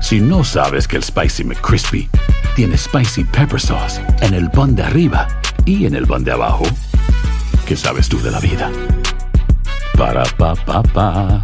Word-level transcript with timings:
Si 0.00 0.20
no 0.20 0.44
sabes 0.44 0.86
que 0.86 0.96
el 0.96 1.02
Spicy 1.02 1.44
McCrispy 1.44 2.08
tiene 2.54 2.76
Spicy 2.76 3.24
Pepper 3.24 3.60
Sauce 3.60 4.00
en 4.20 4.34
el 4.34 4.50
pan 4.50 4.74
de 4.76 4.82
arriba 4.82 5.26
y 5.64 5.86
en 5.86 5.94
el 5.94 6.06
pan 6.06 6.22
de 6.22 6.32
abajo, 6.32 6.64
¿qué 7.66 7.76
sabes 7.76 8.08
tú 8.08 8.20
de 8.22 8.30
la 8.30 8.38
vida? 8.38 8.70
Para, 9.96 10.24
pa, 10.24 10.54
pa, 10.54 10.82
pa. 10.82 11.42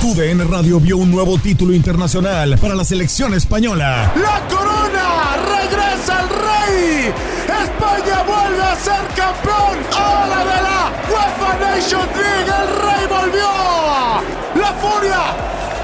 TUDN 0.00 0.50
Radio 0.50 0.80
vio 0.80 0.96
un 0.96 1.10
nuevo 1.12 1.38
título 1.38 1.72
internacional 1.72 2.58
para 2.58 2.74
la 2.74 2.84
selección 2.84 3.34
española. 3.34 4.12
¡La 4.16 4.40
corona! 4.48 5.36
¡Regresa 5.36 6.22
el 6.22 6.28
rey! 6.28 7.14
¡España 7.46 8.22
vuelve 8.26 8.62
a 8.62 8.74
ser 8.74 9.06
campeón! 9.14 9.78
¡Ahora 9.96 10.38
de 10.38 10.62
la 10.62 10.92
UEFA 11.08 11.58
Nations 11.60 12.16
League! 12.16 12.50
¡El 12.50 12.68
rey 12.82 13.06
volvió! 13.08 14.60
¡La 14.60 14.72
furia! 14.80 15.61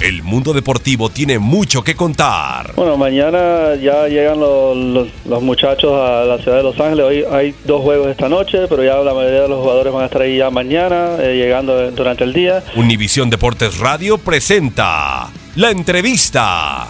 El 0.00 0.22
mundo 0.22 0.54
deportivo 0.54 1.10
tiene 1.10 1.38
mucho 1.38 1.84
que 1.84 1.94
contar. 1.94 2.72
Bueno, 2.74 2.96
mañana 2.96 3.74
ya 3.74 4.08
llegan 4.08 4.40
los, 4.40 5.08
los, 5.26 5.42
muchachos 5.42 5.92
a 5.92 6.24
la 6.24 6.38
ciudad 6.38 6.56
de 6.56 6.62
Los 6.62 6.80
Ángeles. 6.80 7.04
Hoy 7.04 7.24
hay 7.30 7.54
dos 7.66 7.82
juegos 7.82 8.08
esta 8.08 8.30
noche, 8.30 8.60
pero 8.66 8.82
ya 8.82 8.96
la 8.96 9.12
mayoría 9.12 9.42
de 9.42 9.48
los 9.48 9.60
jugadores 9.60 9.92
van 9.92 10.04
a 10.04 10.06
estar 10.06 10.22
ahí 10.22 10.38
ya 10.38 10.48
mañana, 10.50 11.16
eh, 11.20 11.36
llegando 11.36 11.90
durante 11.90 12.24
el 12.24 12.32
día. 12.32 12.64
Univisión 12.76 13.28
Deportes 13.28 13.78
Radio 13.78 14.16
presenta 14.16 15.30
la 15.56 15.70
entrevista. 15.70 16.88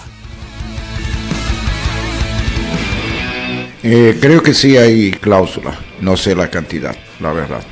Eh, 3.83 4.19
creo 4.21 4.41
que 4.41 4.55
sí 4.55 4.77
hay 4.77 5.11
cláusula, 5.11 5.77
no 6.01 6.17
sé 6.17 6.37
la 6.37 6.49
cantidad, 6.49 6.95
la 7.19 7.33
verdad, 7.33 7.63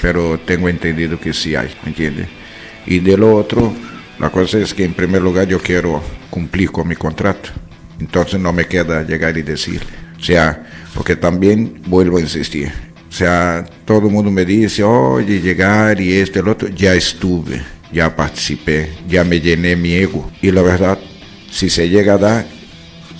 pero 0.00 0.38
tengo 0.38 0.70
entendido 0.70 1.20
que 1.20 1.34
sí 1.34 1.56
hay, 1.56 1.68
¿me 1.82 1.90
entiendes? 1.90 2.37
Y 2.90 3.00
de 3.00 3.18
lo 3.18 3.36
otro, 3.36 3.70
la 4.18 4.30
cosa 4.30 4.56
es 4.56 4.72
que 4.72 4.82
en 4.82 4.94
primer 4.94 5.20
lugar 5.20 5.46
yo 5.46 5.60
quiero 5.60 6.02
cumplir 6.30 6.70
con 6.70 6.88
mi 6.88 6.96
contrato. 6.96 7.50
Entonces 8.00 8.40
no 8.40 8.50
me 8.50 8.66
queda 8.66 9.02
llegar 9.02 9.36
y 9.36 9.42
decir. 9.42 9.82
O 10.18 10.24
sea, 10.24 10.66
porque 10.94 11.14
también 11.14 11.82
vuelvo 11.86 12.16
a 12.16 12.22
insistir. 12.22 12.72
O 13.06 13.12
sea, 13.12 13.66
todo 13.84 14.06
el 14.06 14.12
mundo 14.12 14.30
me 14.30 14.46
dice, 14.46 14.82
oye, 14.84 15.38
llegar 15.38 16.00
y 16.00 16.14
este, 16.14 16.38
el 16.38 16.48
otro. 16.48 16.68
Ya 16.68 16.94
estuve, 16.94 17.60
ya 17.92 18.16
participé, 18.16 18.90
ya 19.06 19.22
me 19.22 19.38
llené 19.38 19.76
mi 19.76 19.92
ego. 19.92 20.30
Y 20.40 20.50
la 20.50 20.62
verdad, 20.62 20.98
si 21.50 21.68
se 21.68 21.90
llega 21.90 22.14
a 22.14 22.18
dar, 22.18 22.46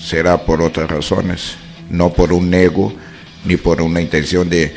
será 0.01 0.47
por 0.47 0.63
otras 0.63 0.91
razones. 0.91 1.57
No 1.91 2.11
por 2.11 2.33
un 2.33 2.55
ego, 2.55 2.95
ni 3.45 3.59
por 3.59 3.83
una 3.83 4.01
intención 4.01 4.49
de 4.49 4.73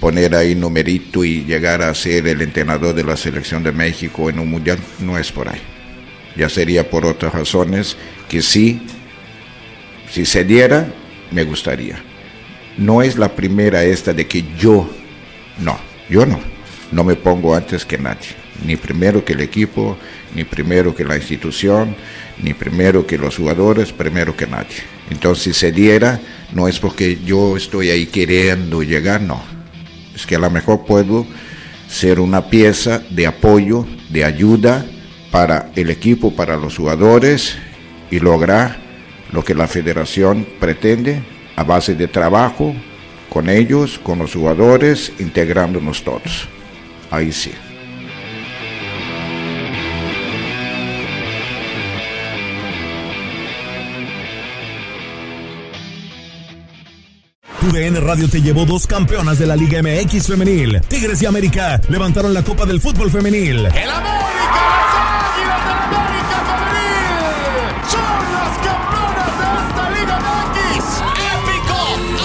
poner 0.00 0.34
ahí 0.34 0.54
numerito 0.54 1.24
y 1.24 1.44
llegar 1.44 1.82
a 1.82 1.94
ser 1.94 2.26
el 2.26 2.40
entrenador 2.40 2.94
de 2.94 3.04
la 3.04 3.18
selección 3.18 3.62
de 3.62 3.70
México 3.70 4.30
en 4.30 4.38
un 4.38 4.48
mundial, 4.48 4.78
no 4.98 5.18
es 5.18 5.30
por 5.30 5.48
ahí. 5.48 5.60
Ya 6.36 6.48
sería 6.48 6.88
por 6.88 7.04
otras 7.04 7.34
razones 7.34 7.96
que 8.28 8.40
sí, 8.40 8.80
si 10.10 10.24
se 10.24 10.44
diera, 10.44 10.88
me 11.30 11.44
gustaría. 11.44 12.02
No 12.78 13.02
es 13.02 13.16
la 13.16 13.36
primera 13.36 13.84
esta 13.84 14.14
de 14.14 14.26
que 14.26 14.44
yo, 14.58 14.90
no, 15.58 15.78
yo 16.08 16.24
no, 16.24 16.40
no 16.92 17.04
me 17.04 17.14
pongo 17.14 17.54
antes 17.54 17.84
que 17.84 17.98
nadie, 17.98 18.28
ni 18.64 18.76
primero 18.76 19.22
que 19.22 19.34
el 19.34 19.40
equipo, 19.40 19.98
ni 20.34 20.44
primero 20.44 20.94
que 20.94 21.04
la 21.04 21.16
institución, 21.16 21.94
ni 22.42 22.54
primero 22.54 23.06
que 23.06 23.18
los 23.18 23.36
jugadores, 23.36 23.92
primero 23.92 24.34
que 24.34 24.46
nadie. 24.46 24.76
Entonces, 25.10 25.44
si 25.44 25.52
se 25.52 25.72
diera, 25.72 26.20
no 26.54 26.68
es 26.68 26.78
porque 26.78 27.18
yo 27.22 27.56
estoy 27.56 27.90
ahí 27.90 28.06
queriendo 28.06 28.82
llegar, 28.82 29.20
no 29.20 29.59
es 30.20 30.26
que 30.26 30.36
a 30.36 30.38
lo 30.38 30.50
mejor 30.50 30.84
puedo 30.84 31.26
ser 31.88 32.20
una 32.20 32.48
pieza 32.50 33.02
de 33.10 33.26
apoyo, 33.26 33.86
de 34.10 34.24
ayuda 34.24 34.84
para 35.30 35.70
el 35.74 35.90
equipo, 35.90 36.34
para 36.34 36.56
los 36.56 36.76
jugadores 36.76 37.56
y 38.10 38.20
lograr 38.20 38.78
lo 39.32 39.42
que 39.44 39.54
la 39.54 39.66
federación 39.66 40.46
pretende 40.58 41.22
a 41.56 41.64
base 41.64 41.94
de 41.94 42.06
trabajo 42.06 42.74
con 43.28 43.48
ellos, 43.48 43.98
con 44.02 44.18
los 44.18 44.34
jugadores, 44.34 45.12
integrándonos 45.18 46.04
todos. 46.04 46.48
Ahí 47.10 47.32
sí. 47.32 47.52
TUDN 57.70 58.04
Radio 58.04 58.28
te 58.28 58.42
llevó 58.42 58.66
dos 58.66 58.84
campeonas 58.84 59.38
de 59.38 59.46
la 59.46 59.54
Liga 59.54 59.80
MX 59.80 60.26
femenil. 60.26 60.80
Tigres 60.88 61.22
y 61.22 61.26
América 61.26 61.80
levantaron 61.88 62.34
la 62.34 62.42
Copa 62.42 62.66
del 62.66 62.80
Fútbol 62.80 63.12
femenil. 63.12 63.58
¡El 63.58 63.88
América! 63.88 64.62
¡Las 64.66 65.14
Águilas 65.30 65.62
del 65.66 65.78
América 65.78 66.36
femenil! 66.50 67.70
¡Son 67.86 68.22
las 68.34 68.58
campeonas 68.66 69.32
de 69.38 69.46
esta 69.62 69.90
Liga 69.90 70.18
MX! 70.18 70.82
¡Épico! 71.30 71.78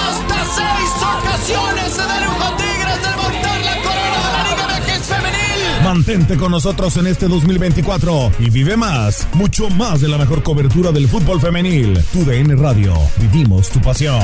¡Hasta 0.09 0.37
seis 0.55 0.89
ocasiones 1.13 1.93
se 1.93 2.01
dieron 2.01 2.33
con 2.39 2.57
Tigres 2.57 2.99
de 3.03 3.09
levantar 3.11 3.59
la 3.65 3.75
corona 3.83 4.25
de 4.25 4.33
la 4.33 4.41
Liga 4.49 4.65
MX 4.79 5.05
femenil! 5.05 5.83
Mantente 5.83 6.37
con 6.37 6.51
nosotros 6.51 6.97
en 6.97 7.05
este 7.05 7.27
2024 7.27 8.31
y 8.39 8.49
vive 8.49 8.77
más, 8.77 9.27
mucho 9.33 9.69
más 9.69 10.01
de 10.01 10.07
la 10.07 10.17
mejor 10.17 10.41
cobertura 10.41 10.91
del 10.91 11.07
fútbol 11.07 11.39
femenil. 11.39 12.03
TUDN 12.11 12.57
Radio, 12.57 12.95
vivimos 13.19 13.69
tu 13.69 13.79
pasión. 13.79 14.23